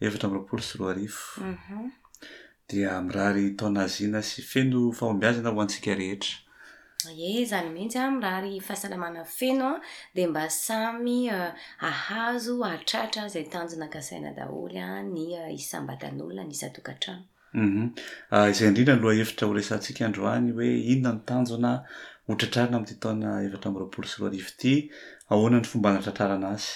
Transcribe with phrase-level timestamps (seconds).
[0.00, 1.99] evitra amroapolo sy roa arifo mhm.
[2.70, 6.38] dia mirary taona azina sy feno fahombiazyna ho antsika rehetra
[7.30, 9.80] e zany mihitsy a mirary fahasalamana feno an
[10.14, 11.50] de mba samy eh,
[11.90, 15.24] ahazo atratra izay tanjona ankasaina daholy a ny
[15.56, 17.22] hisambata eh, n'olona ny isatokantrano
[17.54, 17.84] u mhm.
[18.34, 21.72] ah, izay indrindra loa evitra horesantsika androany hoe inona ny tanjona
[22.28, 24.74] hotratrarana amity taona efatra amin'yroapolo sy loa arivo ity
[25.34, 26.72] ahoana ny fombanatratrara anazy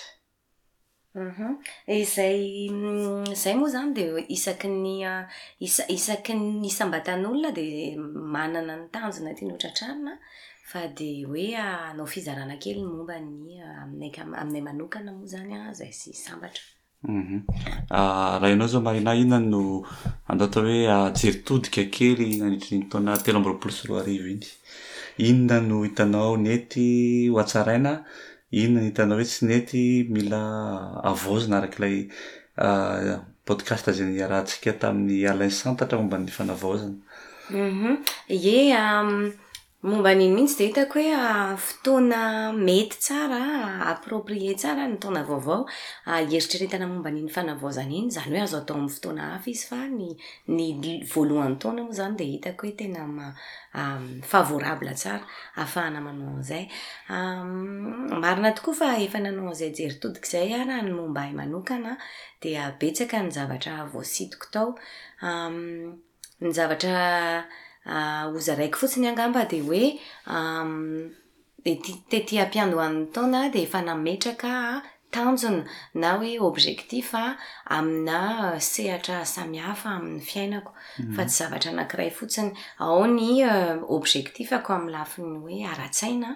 [1.15, 1.59] Mhm.
[2.05, 5.23] zay mm, zay moa zany de isaky ny ah,
[5.63, 10.19] iisaky ny sambatan'olona di manana ny tanjona ty nyoatra trarona
[10.71, 15.55] fa de hoe anao fizarana kely ny momba ny ah, amia aminay manokana moa zany
[15.55, 16.65] azay ah, sy sambatra
[17.07, 17.47] mhm.
[17.95, 19.63] raha ianao zao marina inona no
[20.27, 20.81] andota hoe
[21.19, 24.47] jeritodika kely nanitriny taona telo ambaloapolo sy roa arivo iny
[25.29, 26.89] inona no hitanao nety
[27.31, 27.93] hoantsaraina
[28.63, 29.85] inona nhitana hoe tsy nety
[30.17, 30.43] mila
[31.11, 31.97] avozana arakailay
[32.67, 37.01] ah, podcasta za ny rahatsika tamin'ny alain santatra momba n'ny fanavozanaum
[37.51, 37.93] mhm.
[38.29, 38.63] ye
[39.85, 42.21] momba niny mihitsy de hitako hoe ah, fotoana
[42.57, 43.41] mety tsara
[43.93, 45.63] aproprie tsara ntona vaovao
[46.09, 50.09] ah, eritreretana mombaniny fanavaozanyiny zanyoe azo atao my fotoana hafizy fa ny
[51.13, 55.27] voaloantona moa zany de hitako oetenafavrabl ah, tsara
[55.63, 56.65] afahanamanazay
[57.09, 61.93] mm, marina tokoa fa efa nanoazay jeritodikzay rahany mombaay manokana
[62.43, 64.69] dibetsaka nyzavatra voasitiko tao
[66.41, 66.95] ny zavatra
[67.87, 70.01] Ah, oza raiky fotsiny angamba di oe
[71.61, 74.53] d tetiampiandohani'ny taona de efa nametraka
[75.13, 75.65] tanjona
[76.03, 77.13] na hoe obzektif
[77.77, 78.23] aminà
[78.59, 81.13] sehatra samihafa amin'ny fiainako mhm.
[81.17, 82.51] fa tsy zavatra anankiray fotsiny
[82.85, 86.31] ao ny eh, obzektif ko aminy lafiny hoe ara-tsaina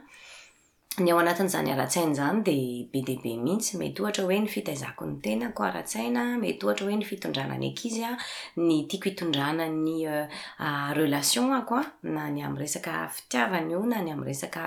[1.02, 5.14] ny ao anatin'izany ara-tsaina zany dia be de be mihitsy mety ohatra hoe ny fitaizakony
[5.24, 8.16] tenako ara-tsaina mety ohatra oe ny fitondranany ankizy an
[8.56, 14.24] ny tiako itondranany eh, relation ako an na ny am'resaka fitiavana io na ny am'
[14.26, 14.64] resaka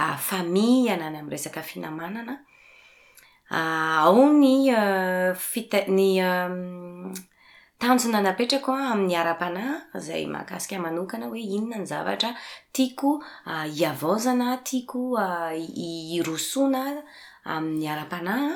[0.00, 2.36] a famia na ny am' resaka fihnamanana
[3.50, 7.16] ah, ao nyft- eh, eh,
[7.78, 9.64] tanjy nanapetraka a amin'ny ara-pana
[10.00, 12.30] zay mahakasika manokana hoe inona ny zavatra
[12.72, 13.10] tiako
[13.76, 15.00] hiavozana tiako
[16.18, 16.82] irosona
[17.54, 18.50] amin'ny ara-panaha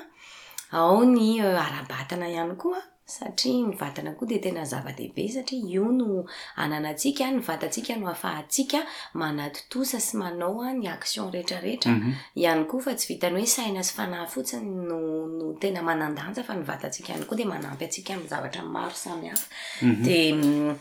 [0.76, 6.24] ao ny arabatana ihany koa satria ny vatana koa di tena zava-dehibe satria io no
[6.62, 8.80] ananatsika ny vatantsika no ahafahatsiaka
[9.14, 12.14] manatotosa sy manao a ah, ny aktion rehetrarehetra mhm.
[12.38, 14.98] ihany koa fa tsy vitany hoe saina sy fanahy fotsiny no
[15.34, 18.94] no tena manandanja fa ny vatantsika ihany koa di manampy atsika mnny zavatra y maro
[18.94, 19.46] samy hafa
[19.86, 20.04] mhm.
[20.04, 20.74] di mm,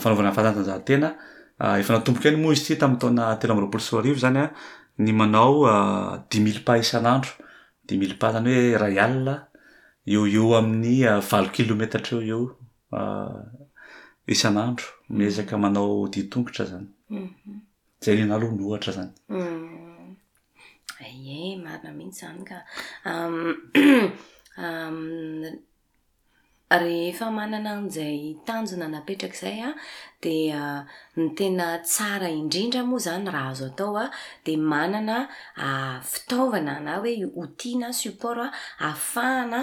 [0.00, 1.08] fanaovanafatana tanjahatena
[1.80, 4.50] efa natomboky eny moa izy ty tamy taona telo amroapolsy oarivo zanyan
[5.04, 5.66] ny manao
[6.30, 7.32] dix mil pas isan'andro
[7.88, 9.28] dixmil pa zany hoe ra alin
[10.06, 12.40] Ah, eo eo amin'ny ah, valo kilometatra eo
[12.98, 13.42] eo
[14.32, 14.86] isan'andro
[15.16, 17.58] miezaka manao di tongotra izany mhm.
[18.02, 20.16] zay ne na loha nyohatra izany mhm.
[21.08, 22.58] e marona mihitsy izany ka
[26.78, 29.80] rehefa manana nizay tanjona napetraka izay an ah,
[30.22, 30.86] di ah,
[31.16, 35.16] ny tena tsara indrindra moa zany raha azo atao ah, a de manana
[36.10, 38.46] fitaovana ana hoe hotina sipport a
[38.86, 39.60] ahafahana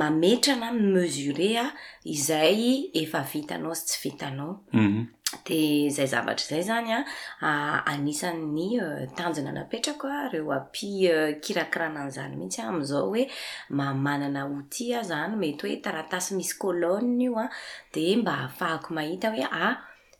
[0.00, 1.66] mametrana mezore a
[2.04, 5.02] izay efa vitanao zy tsy vitanao mhm.
[5.42, 6.92] de zay zavatra izay zany
[7.40, 7.50] a
[7.92, 13.24] anisan'ny euh, tanjona napetrako a reo api euh, kirakirana anjaly mihitsy am'izao hoe
[13.78, 17.46] ma manana hoti a zany mety hoe taratasy misy kolonne io a
[17.94, 19.74] de mba hahafahako mahita hoe ah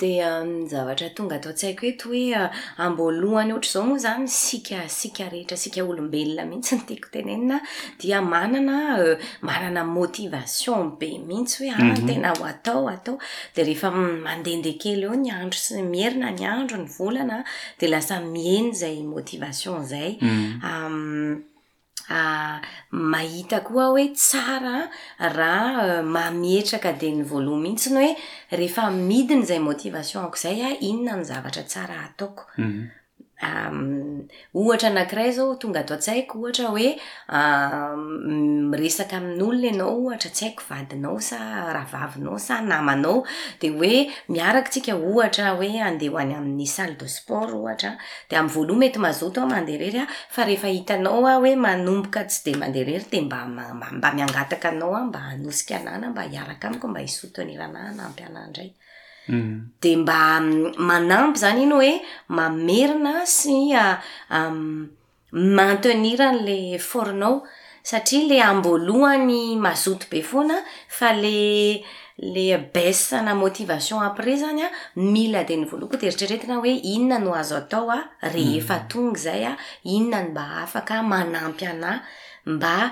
[0.00, 2.48] de ah, zavatra tonga atao-tshaiko oeto hoe ah,
[2.86, 7.56] ambolohany ohatr' zao moa zany sika sikarehetra asika olombelona mihitsy ntiakotenenina
[8.00, 9.16] dia manana eh,
[9.50, 12.38] manana motivation be mihitsy hoe anatena mhm.
[12.40, 13.16] ho atao atao
[13.54, 13.90] de rehefa
[14.28, 17.38] mandehandekely eo nyandro s mierina nyandro ny volana
[17.80, 21.49] de lasa miheny zay motivation zay mhm.
[22.12, 22.58] Ah,
[22.90, 24.80] mahita koa hoe tsara
[25.38, 28.12] raha euh, mamietraka di ny voalom itsiny oe
[28.58, 32.82] rehefa midiny izay motivation ako izay a ah, inona ny zavatra tsara ataoko mhm.
[34.54, 36.88] ohatra anakiray zao tonga ato -tshaiko ohatra oe
[38.70, 41.38] miresaka amin'olona anao ohatra tsy haiko vadinao sa
[41.74, 43.16] ra vavinao sa namanao
[43.60, 43.96] de oe
[44.32, 47.94] miaraky tsika ohatra hoe andehho any amin'ny sale de sport ohatran
[48.28, 52.40] de amny voaloha mety mazoto a mandehrery a fa rehefa hitanao a oe manomboka tsy
[52.44, 53.18] de mandeharery de
[53.98, 58.70] amba miangataka anao a mba anosika anana mba hiaraka amiko mba hisotoanyranahna ampiana ndray
[59.28, 59.68] Mm.
[59.80, 61.92] de mba mm, manampy zany iny hoe
[62.36, 63.96] mamerina sy ah,
[65.56, 67.34] mainteniran'lay fornao
[67.90, 70.56] satria ley amboalohany mazoto be foana
[70.96, 71.38] fa le
[72.34, 74.72] le besana motivation apres zany a ah,
[75.14, 78.76] mila de ny voaloha koa de eritreretina hoe inona no azo atao a ah, rehefa
[78.80, 78.86] mm.
[78.90, 79.52] tonga zay a
[79.96, 81.98] inona ny mba afaka manampy anay
[82.46, 82.90] mba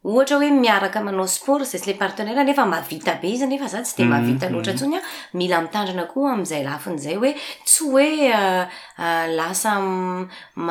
[0.04, 3.94] ohatra oe miaraka manao sport zay sy la partenairanefa mavita be izy nefa za tsy
[3.98, 4.12] de mhm.
[4.14, 5.00] mahvita noatra ntsonya
[5.34, 7.34] mila mitandrina koa amzay lafin'zay oe
[7.66, 8.62] tsy oe euh,
[9.02, 10.66] euh, lasa mp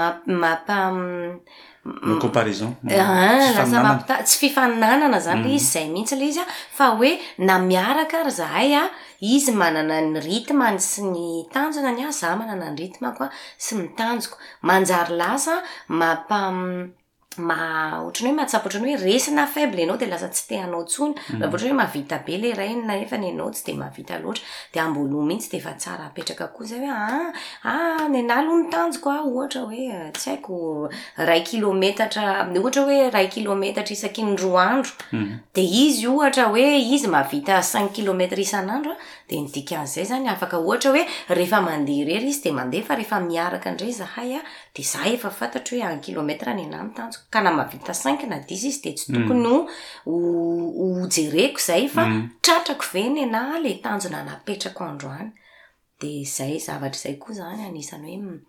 [1.84, 5.56] la comparaison nasamampita eh, ah, tsy fifainanana zany le mhm.
[5.56, 6.46] izy zahy mihitsy le izy a
[6.78, 8.84] fa hoe na miaraka ry zahay a
[9.20, 13.76] izy manana ny ritima ny sy ny tanjona ny ah zah manana ny ritimakoa sy
[13.82, 15.56] mitanjoko manjary lasa
[15.88, 16.40] mampa
[17.40, 21.44] maotrny hoe matsapotranyoe resina faible anao de laza tsy teanao tsony mm.
[21.44, 23.06] aharay hoe mavitabe leayae
[23.40, 23.74] aao sy
[24.74, 27.34] deaambomiitsy defatsaraetrakao ayoeny ah,
[27.64, 30.40] ah, ana lohny tanjokoa ah, ohatra oesy eh,
[31.18, 32.24] aioray kilometatra
[32.64, 34.92] ohata oe ray kilometatra isaky nroa andro
[35.56, 38.96] de izy ohatra oe izy mavita cinq kilometr isanandroa
[39.30, 44.42] de ndikzay zany afaka ohtaoeefamanderery izydemanefaeefamirakandray zahayde
[44.92, 49.16] za efafatatra oe un kilometrnyanantanj ka na mavita sinq na dixy izy di tsy mm.
[49.18, 49.58] tokony ho
[50.12, 50.14] o
[51.00, 52.22] ho jereko zay fa mm.
[52.46, 55.30] tratrako veny ana ila tanjo na napetrako androany
[56.02, 58.40] di zay zavatra izay koa izany anisany hoe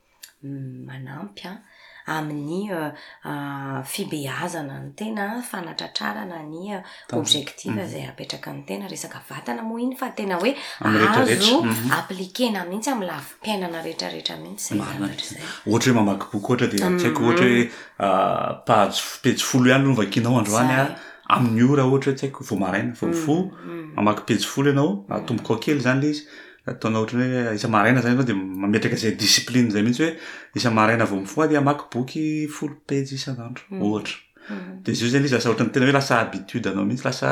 [0.90, 1.62] manampy an ah.
[2.06, 2.90] amin'ny euh,
[3.26, 7.88] euh, fibeazana ny tena fanatratrarana nyobzectiva euh, mm.
[7.88, 11.90] zay apetraka my tena resaka vatana moa iny fa tena hoe a mrearzo mm-hmm.
[11.92, 16.76] applikena mihintsy amy lah mpiainana rehetrarehetra mihitsy zay mtrzay ohatra hoe mamaky boky ohatra di
[16.76, 18.54] tsy haiko ohatra hoe mm.
[18.66, 20.96] pahazo peji folo iany loh novakianao androany a
[21.36, 25.04] amin'ny io raha ohatra hoe tsy haiko vo maraina voivo mm, mamaky peji folo ianao
[25.08, 26.26] atombokaokely zany le izy
[26.70, 30.70] ataona ohatrany hoe isa maraina zany nao de mametraka zay discipline zay mihitsy hoe isa
[30.78, 32.22] maraina avao mifoa ny amaky boky
[32.58, 33.82] folo pazy isa nantro mm.
[33.82, 34.82] ohatra mm.
[34.84, 37.06] de izy io zany l izy lasa ohatra ny tena hoe lasa abitude anao mihitsy
[37.08, 37.30] lasa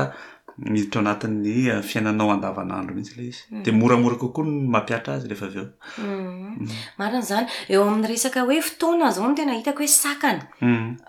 [0.69, 3.63] miitra anatinny eh, fiainanao andavan'andro mihitsy la izy mm.
[3.65, 5.73] di moramora kokoan mampiatra azy rehefa avy eou
[6.07, 6.57] mm.
[6.63, 6.73] mm.
[7.01, 10.41] marina zany eo amin'ny resaka hoe fotoana zao no tena hitako hoe sakany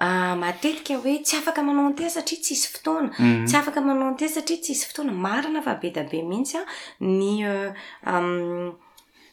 [0.08, 3.10] ah, matetika hoe tsy afaka manao antea satria tsy isy fotoana
[3.48, 6.64] tsy afaka manao antea satria tsy isy fotoana marina fa be da be mihitsy a
[6.64, 6.72] ah,
[7.20, 8.80] ny eh,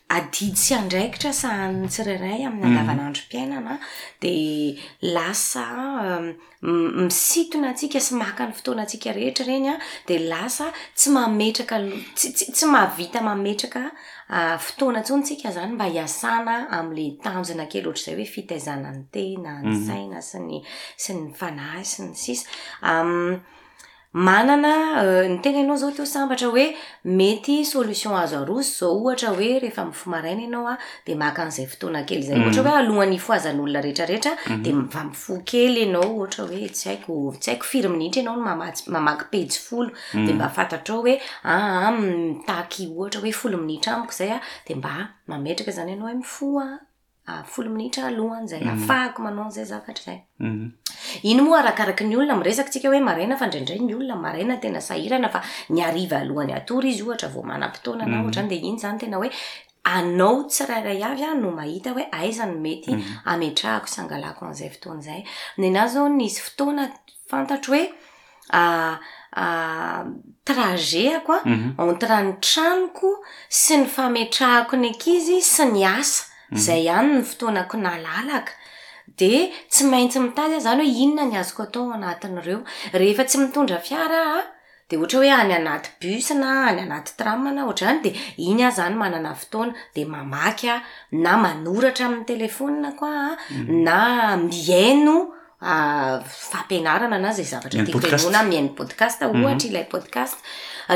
[0.08, 0.54] adidy mhm.
[0.54, 3.82] um, sy andraikitra sany tsirairay amn'ny andavan'androm-piainanaan
[4.22, 5.64] dia lasa
[7.08, 9.74] misintona tsika sy maka ny fotoanantsika rehetra ireny a
[10.08, 11.76] dea lasa tsy mametraka
[12.16, 13.82] tsy mahavita mametraka
[14.36, 19.52] ah, fotoana tsontsika zany mba hiasana am'la tanjona ke loatra izay hoe fitaizana ny tena
[19.64, 19.86] ny mhm.
[19.88, 20.58] saina syny
[21.02, 22.46] sy ny fanahazy sy ny sisa
[24.12, 29.28] manana euh, ny tegna ianao zao teo sambatra hoe mety solition azo arosy zao ohatra
[29.28, 32.40] hoe rehefa mifo maraina ianao a de maka an'izay fotoana kely zay mm.
[32.40, 32.46] mhm.
[32.50, 37.50] ohatra hoe alohany foazan'olona rehetrarehetra de mivy mifo kely ianao ohatra oe tsy haiko tsy
[37.50, 40.26] haiko firy minitra ianao no aa mamaky pejy folo mm.
[40.26, 44.40] de mba afantatrao hoe aa ah, ah, mmitaky ohatra hoe folo minitra amiko zay a
[44.68, 46.78] de mba mametraka zany anao oe mifoa
[47.28, 48.70] Ah, folmnitra aoan zay mhm.
[48.72, 51.44] afahako mananzay zaatrayiny mhm.
[51.44, 54.80] moa arakaraknyolona miresak tsikaoeaena fandraindray yolonatena
[55.14, 55.40] aina fa
[55.78, 58.48] nyarivaloany atory izyohtavomana-potonanarany mhm.
[58.48, 59.28] de iny zanytena oe
[59.84, 62.96] anao tsirairayavya no mahita oe aizany mety
[63.32, 65.20] ametrahako sangalako anzay fotoanzay
[65.58, 66.88] y anazao nizy fotoana
[67.30, 67.90] fantatry oe
[68.52, 68.94] ah,
[69.42, 70.02] ah,
[70.44, 71.34] trazeako
[71.76, 73.10] a entran'ny traniko
[73.62, 76.58] sy ny fametrahako nakizy sy ny asa Mm.
[76.58, 78.52] zay ihany ny fotoanako nalalaka
[79.20, 82.60] de tsy maintsy mitany a zany hoe inona ny azoko atao anatin' ireo
[82.96, 84.40] rehefa tsy mitondra fiara a
[84.88, 88.10] de ohatra hoe any anaty busna any anaty tramana ohatra zany de
[88.48, 90.74] iny a zany manana fotoana de mamakya
[91.24, 93.66] na manoratra aminny telefonina koaa mm.
[93.86, 93.96] na
[94.48, 95.16] miaino
[95.60, 96.16] ah,
[96.50, 99.44] fampinarana anazyey zavatra titeona mihain'ny podcast mm-hmm.
[99.44, 100.36] ohatra ilay podcast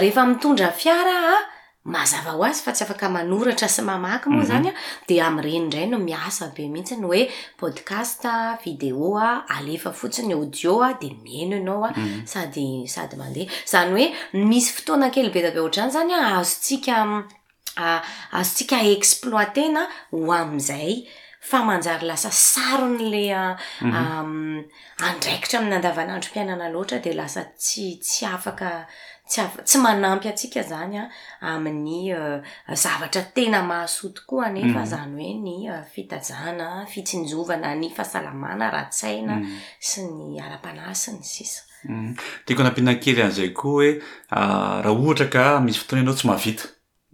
[0.00, 1.36] rehefa mitondra fiara a
[1.84, 4.50] mazava ho azy fa tsy afaka manoratra sy mamaky moa mhm.
[4.50, 4.74] zanyan
[5.08, 7.22] de amreni indrayna miasa be mihitsyny oe
[7.60, 12.26] podkast a video a alefa fotsiny aodio a de mieno ianaoa mhm.
[12.32, 14.06] sady sady mandeha izany oe
[14.50, 20.96] misy fotoana kely be ta be otraany zany a azo tsiaazo tsika exploitena ho amiizay
[21.50, 23.44] fa manjary lasa saron' la
[23.88, 24.58] mhm.
[25.08, 28.70] andraikitra ami'ny andavan'andro mpianana loatra de lasa tsytsy afaka
[29.64, 31.08] tsy manampy atsika zanyan
[31.40, 32.40] ah, amin'ny ah,
[32.74, 34.86] zavatra tena mahasoto koa nefa mhm.
[34.86, 39.56] zany hoe ny ah, fitajana fitsinjovana ny fahasalamana rahatsaina mhm.
[39.80, 41.92] sy ny ala-panaysy ny sisateko
[42.62, 42.66] mhm.
[42.68, 43.90] nampihnakely anzay koa oe
[44.30, 46.68] raha ohatra ka misy fotoana ianao tsy mahvita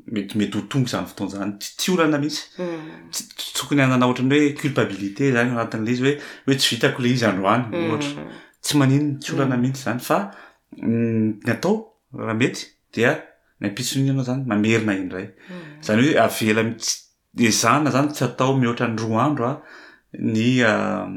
[0.07, 6.57] mety hotongy zany fotoanzany ty orana mihisy tokony anana ora yhoe lpabilite zany anat'la izoeoe
[6.59, 8.29] tsy vitako le izy androany ota
[8.61, 10.19] tsy manin tsy oana mihitsy zany fa
[10.77, 11.77] mm, nyatao
[12.17, 13.11] raha mety dia
[13.61, 15.65] ny ampitsoiny anao zany mamerina indray mm.
[15.87, 16.91] zany hoe avela mits
[17.51, 19.53] ezana zany tsy atao mihoatra ny roa andro a
[20.37, 21.15] ny um,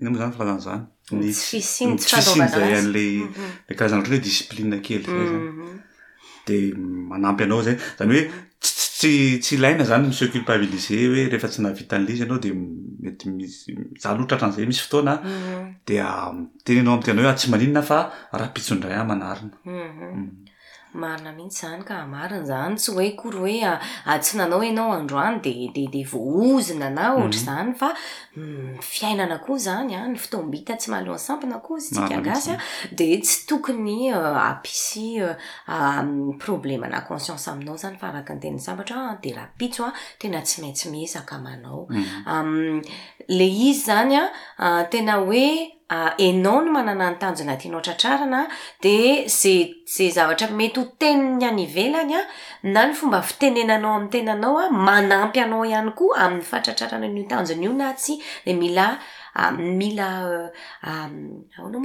[0.00, 1.96] iny moa zany falazana zany ytsisiiny
[2.56, 4.10] zay an'lala karazanrhtre ny mm-hmm.
[4.12, 5.76] le disipline kely zany mm-hmm.
[6.48, 6.56] de
[7.12, 8.47] manampy anao zay zany oe mm-hmm.
[8.98, 12.50] tsy tsy laina zany miseho culpabilise hoe rehefa tsy navita nylizy ianao de
[13.04, 13.54] mety mis
[14.02, 15.14] zaha lotratran'izay misy fotoana
[15.86, 16.80] dia miteny mhm.
[16.80, 17.98] ah, enao ami tenao hoe a ah, tsy maninona fa
[18.38, 20.10] raha -pitsondray a manarina mhm.
[20.22, 20.47] mm.
[20.98, 25.38] marina mihitsy zany ka mariny zany tsy hoe kory hoe ah, tsy nanao enao androany
[25.74, 27.22] dede voaozina na mhm.
[27.22, 27.90] ohtrazany fa
[28.34, 32.56] hmm, fiainana ko zany a ny fotombita tsy maloansampina ko izytsikagasya
[32.92, 35.34] de tsy tokony euh, apisy euh,
[36.44, 40.88] problemana consiense aminao zany fa araky nteny zavatra ah, de raha pitsoa tena tsy maintsy
[40.92, 42.82] miezaka manao mhm.
[43.38, 48.46] le izy zanya ah, tena oe Eh, enao no manana nytanjona adianao htratraranaa
[48.82, 48.94] de
[49.26, 49.58] zay
[49.94, 52.22] zay zavatra mety ho teniny any ivelany a
[52.62, 57.72] na ny fomba fitenenanao amin tenanao a manampy anao ihany koa amin'ny fahatratrarana n'itanjony io
[57.72, 58.12] na tsy
[58.44, 58.86] de mila
[59.40, 60.50] Ah, mianamoa
[60.82, 60.82] euh,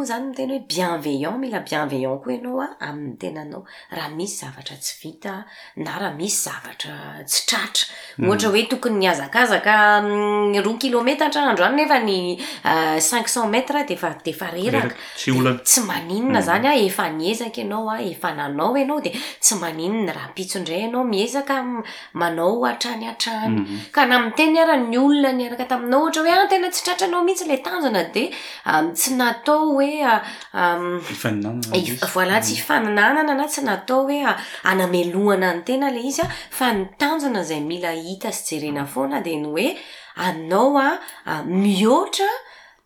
[0.01, 3.63] ah, zanymtenaoe bienveillan mila bienveillant ko ah, anao amitenanao
[3.95, 5.33] raha misy zavatra tsy vita
[5.85, 6.93] na raha misy zavatra
[7.27, 7.85] tsy tratra
[8.17, 8.29] hmm.
[8.31, 12.09] ohtra oe tokonynazakazaka mm, ro kilometa trandro anynefa n
[12.65, 13.75] euh, cinqcent metr
[14.25, 16.47] defaerakatsy maninna hmm.
[16.49, 19.11] zany efa niezaka anao efa nanao anao de
[19.43, 21.61] tsy maninna raha pitsondray anao miezaka
[22.17, 23.81] manao atranyatrany hmm.
[23.93, 28.03] ka na miten ara ny olona niaraka taminao ohatra oetena tsy tratraanao mihitsy lay tanjana
[28.13, 28.23] de
[28.95, 34.17] tsy natao hoevola tsy hifaninanana na tsy natao hoe
[34.71, 36.25] anamelohana ny tena lay izya
[36.57, 39.67] fa ny tanjana zay mila hita sy jerena foana di ny hoe
[40.27, 40.81] anao a
[41.47, 42.29] mihoatra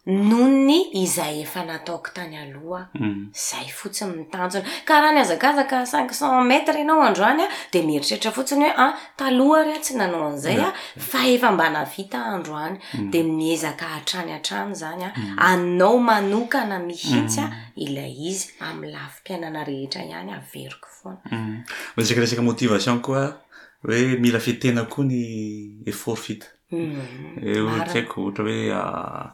[0.07, 3.29] nonny izay efa nataoko tany aloha mm.
[3.33, 8.31] zay fotsiny mitanjona ka raha ny azakazaka cinq cent metre ianao androany a de mieritreritra
[8.31, 10.73] fotsiny hoe a ah, talohary a tsy nanao an'izay a mm.
[11.01, 13.11] fa efa mbanavita androany mm.
[13.11, 20.31] de miezaka hatranyatrano zany a anao manokana mihitsya ila izy amy lafy mpianana rehetra ihany
[20.33, 23.41] averiko foanaemotivaionkoa
[23.89, 25.21] oe mila fitenakony
[25.85, 26.45] eforfit
[28.71, 29.33] hao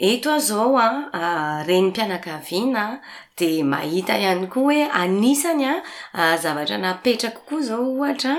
[0.00, 0.76] eto a zao
[1.12, 2.98] a reny mpianakaviana
[3.38, 5.82] de mahita ihany koa hoe anisanya
[6.42, 8.34] zavatra napetraky okoa zao ohatra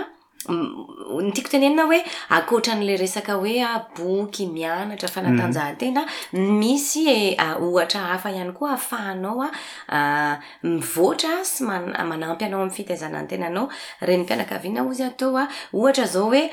[1.22, 3.62] nytiako tenenina hoe akotran'le resaka hoe
[3.98, 6.58] boky mianatra fanatanjahatena mhm.
[6.58, 9.46] misy e, ohatra hafa ihany koa ahafahanao
[9.90, 13.70] a mivoatra sy manampy anao aminy fitaizana antenanao
[14.02, 16.50] renympianakaviana ozy ataoa ohatra zao oe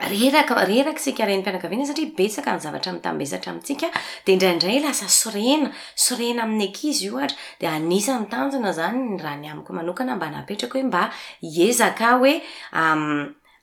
[0.00, 3.90] reraka reheraka sika re ny mpianakaviana satria betsaka ny zavatra mitamesatra amitsika
[4.26, 9.36] de indraindray lasa sorena sorena aminy akizy io ohatra de anisa nytanjona zany n raha
[9.38, 12.40] ny amiko manokana mba napetraka hoe mba hiezaka oe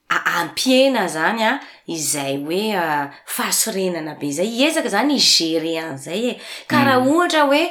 [0.09, 2.75] ampiena zany a izay oe
[3.25, 7.07] fahasorenana be zay iezaka zany i gereanzay e ka raha mm.
[7.07, 7.63] ohatra oe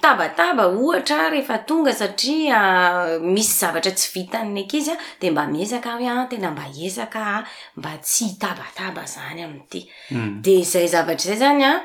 [0.00, 6.50] tabataba ohatra rehefa tonga satria misy zavatra tsy vitann akizy a de mba miezakahoe atena
[6.50, 7.44] mba iezaka a
[7.76, 10.42] mba tsy hitabataba zany amity hmm.
[10.42, 11.82] de zay zavatrazay zany a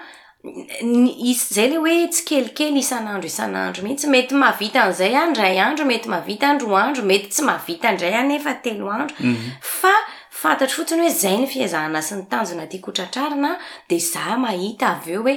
[1.54, 6.08] zay le oe tsy kelikely isan'andro isan'andro mihitsy mety mavita nizay a dray andro mety
[6.10, 9.12] mavita ndroandro mety tsy mavita ndray anefodr
[10.44, 13.52] fantatro fotsiny hoe zay ny fiazahana sy ny tanjona tiako htratrarina
[13.90, 15.36] de za mahita av eo oe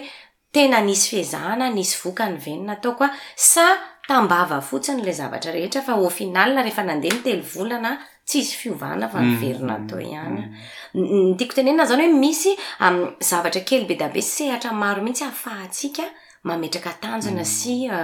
[0.55, 3.67] tena nisy fiazahana nisy vokany veninataokoa sa
[4.09, 6.25] tambava fotsinyla zavaeetioy
[10.95, 12.51] ntiakotenenna zany hoe misy
[13.31, 16.03] zavatra kely be da be sehatra maro mihitsy ahafahatsika
[16.45, 17.51] mametraka tanjona mm-hmm.
[17.51, 17.97] sy uh,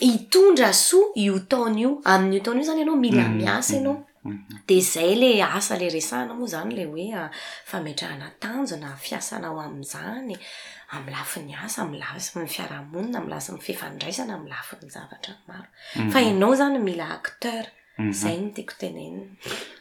[0.00, 3.36] hitondra soa io taona io amin'n'io taona io zany ianao mila mm-hmm.
[3.40, 4.62] miasa ianao mm-hmm.
[4.66, 7.30] de zay le asa le resana moa zany la hoe ah,
[7.66, 10.36] fametrahana tanjo na fiasanao am'zany
[10.92, 15.34] amy lafi ny asa am lafy ny fiarahamonina amy lasi ni fifandraisana am lafinny zavatra
[15.48, 16.10] maro mm-hmm.
[16.12, 17.64] fa ianao zany mila akteur
[18.12, 19.38] zay no tiako teneniny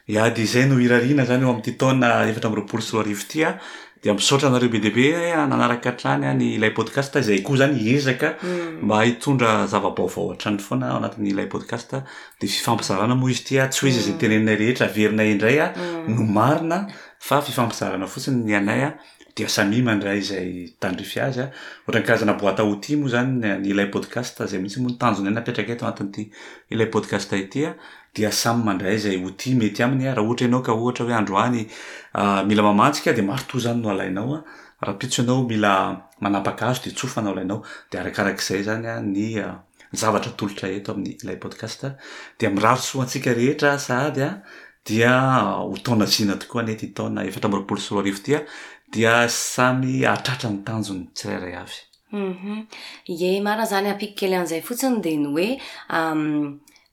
[0.07, 3.55] ia de zay no irarina zany o amity taona efatra amroapolo sy roarivoty a ah.
[4.03, 7.43] de misotra anareo be dea be eh, nanaraka ntrany a eh, ny ilay podcast izay
[7.45, 8.79] koa zany ezaka hmm.
[8.87, 11.93] mba ahitondra zavabaovao an-trany foana o anatin'nyilay podcast
[12.41, 14.21] de fifampizarana moa izy tya ah, tsy hoe izay zay hmm.
[14.23, 16.15] teneinay rehetra averinay indray a ah, hmm.
[16.17, 16.79] no marina
[17.29, 18.93] fa fifampizarana fotsiny ny anay a ah.
[19.37, 19.75] dia sami ah.
[19.75, 19.85] eh, ah, eh, ah.
[19.85, 21.45] mandray zay tandrify azya
[21.87, 25.71] ohatra nkarazana boata oty moa zanynyilay pôdcastzaymihitsy motanonay etk
[26.73, 29.17] eoaypôastydsamy mndray zay
[29.61, 41.37] metyay raohenaokohoe adoamila mamantika de marto zanynoaainaorahapitso anao miamanampakazo detsofanaolainaodarakarakzay zany nyavatra tootr eo amyilay
[41.67, 48.39] asdmirarosoatsika reheta adydi ho tonaina tokoa netytnaepolosy roari tya
[48.93, 55.19] dia samy atratra ny tanjony tsirairay avy e mara izany ampiky kely anizay fotsiny dia
[55.23, 55.47] no oe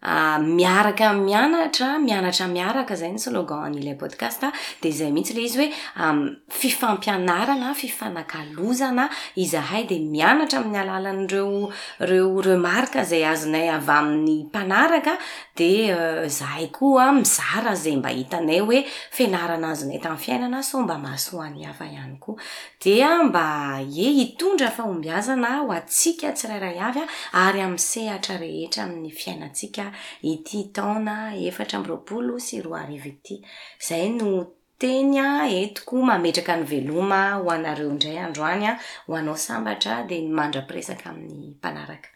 [0.00, 4.44] Ah, miaraka mianatra mianatra miaraka zay ny slogan anilay podcast
[4.80, 13.24] de zay mihitsy le izy hoe fifampianarana fifanakalozana izahay de mianatra aminy alalan'reoreo remarka zay
[13.26, 15.18] azonay avy amin'ny mpanaraka
[15.58, 20.78] de eh, zahay koa mizara zay mba hitanay hoe fenarana azo nay tamiy fiainana so
[20.82, 22.38] mba mahasohany afa ihany ko
[22.84, 29.11] dea mba e hitondra fa ombiazanaho atsika tsi rairay avya ary amy sehatra rehetra aminy
[29.11, 29.88] fiainatsika
[30.22, 33.40] ity tona efatra amyroapolo sy roa ariva ity
[33.83, 34.31] izay no
[34.79, 38.87] tenya entiko mametraka ny veloma ho anareo indray andro any an ho
[39.20, 42.09] anao sambatra dia nymandra-piresaka amin'ny mpanaraka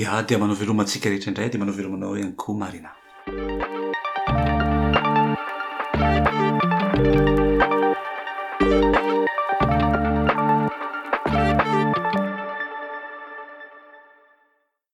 [0.00, 2.90] ia dia manao veloma tsikarehetra indray dia manao velomanao oe any koa marina